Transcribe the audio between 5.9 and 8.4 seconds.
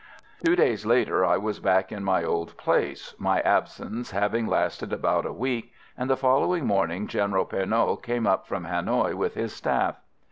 and the following morning General Pernot came